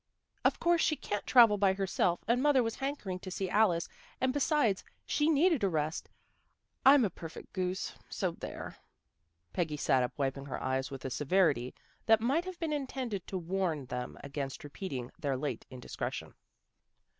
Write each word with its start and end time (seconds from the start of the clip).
"Of 0.43 0.59
course 0.59 0.81
she 0.81 0.95
can't 0.95 1.27
travel 1.27 1.59
by 1.59 1.73
herself, 1.73 2.21
and 2.27 2.41
mother 2.41 2.63
was 2.63 2.77
hankering 2.77 3.19
to 3.19 3.29
see 3.29 3.51
Alice, 3.51 3.87
and, 4.19 4.33
be 4.33 4.39
sides, 4.39 4.83
she 5.05 5.29
needed 5.29 5.63
a 5.63 5.69
rest. 5.69 6.09
I'm 6.83 7.05
a 7.05 7.11
perfect 7.11 7.53
goose, 7.53 7.93
so 8.09 8.31
there!" 8.31 8.77
Peggy 9.53 9.77
sat 9.77 10.01
up, 10.01 10.13
wiping 10.17 10.45
her 10.47 10.59
eyes 10.59 10.89
with 10.89 11.05
a 11.05 11.11
severity 11.11 11.75
that 12.07 12.19
might 12.19 12.45
have 12.45 12.57
been 12.59 12.73
intended 12.73 13.27
to 13.27 13.37
warn 13.37 13.85
them 13.85 14.17
against 14.23 14.63
repeating 14.63 15.11
their 15.19 15.37
late 15.37 15.67
in 15.69 15.79
discretion. 15.79 16.33